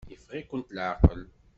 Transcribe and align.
Yeffeɣ-ikent 0.11 0.73
leɛqel. 0.75 1.21